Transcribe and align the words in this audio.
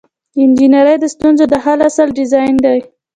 د 0.33 0.35
انجنیری 0.45 0.95
د 0.99 1.05
ستونزو 1.13 1.43
د 1.49 1.55
حل 1.63 1.79
اصل 1.89 2.07
ډیزاین 2.19 2.55
دی. 2.65 2.79